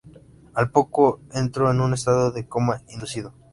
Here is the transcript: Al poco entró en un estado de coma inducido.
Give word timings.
Al 0.55 0.71
poco 0.71 1.19
entró 1.31 1.69
en 1.69 1.79
un 1.79 1.93
estado 1.93 2.31
de 2.31 2.47
coma 2.47 2.81
inducido. 2.89 3.35